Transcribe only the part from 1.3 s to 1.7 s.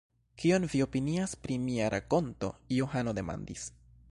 pri